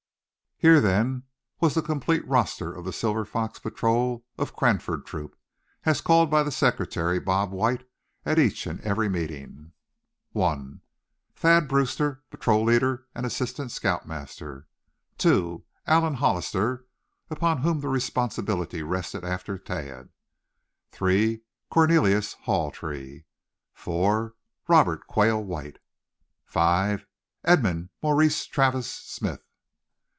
Here 0.63 0.79
then 0.79 1.23
was 1.59 1.73
the 1.73 1.81
complete 1.81 2.23
roster 2.27 2.71
of 2.71 2.85
the 2.85 2.93
Silver 2.93 3.25
Fox 3.25 3.57
Patrol 3.57 4.23
of 4.37 4.55
Cranford 4.55 5.07
Troop, 5.07 5.35
as 5.85 6.01
called 6.01 6.29
by 6.29 6.43
the 6.43 6.51
secretary, 6.51 7.19
Bob 7.19 7.49
White, 7.51 7.83
at 8.27 8.37
each 8.37 8.67
and 8.67 8.79
every 8.81 9.09
meeting. 9.09 9.71
1. 10.33 10.81
Thad 11.35 11.67
Brewster, 11.67 12.21
Patrol 12.29 12.63
Leader, 12.63 13.07
and 13.15 13.25
Assistant 13.25 13.71
Scout 13.71 14.07
Master. 14.07 14.67
2. 15.17 15.63
Allan 15.87 16.13
Hollister, 16.13 16.85
upon 17.31 17.63
whom 17.63 17.79
the 17.79 17.89
responsibility 17.89 18.83
rested 18.83 19.25
after 19.25 19.57
Thad. 19.57 20.09
3. 20.91 21.41
Cornelius 21.71 22.33
Hawtree. 22.45 23.23
4. 23.73 24.35
Robert 24.67 25.07
Quail 25.07 25.43
White. 25.43 25.79
5. 26.45 27.07
Edmund 27.43 27.89
Maurice 28.03 28.45
Travers 28.45 28.85
Smith. 28.85 29.41